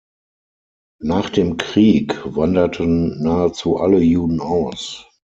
[1.03, 5.05] Nach dem Krieg wanderten nahezu alle Juden aus.